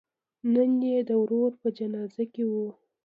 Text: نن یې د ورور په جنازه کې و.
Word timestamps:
نن 0.53 0.71
یې 0.89 0.97
د 1.09 1.11
ورور 1.21 1.51
په 1.61 1.67
جنازه 1.77 2.23
کې 2.33 2.43
و. 2.51 2.53